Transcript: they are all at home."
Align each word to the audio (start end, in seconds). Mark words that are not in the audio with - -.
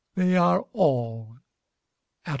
they 0.15 0.35
are 0.35 0.63
all 0.73 1.35
at 1.35 1.35
home." 1.35 1.41